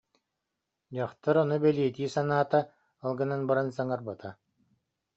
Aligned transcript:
Дьахтар 0.93 1.35
ону 1.43 1.57
бэлиэтии 1.63 2.13
санаата, 2.15 2.59
ол 3.05 3.13
гынан 3.19 3.41
баран 3.49 3.67
саҥарбата 3.77 4.29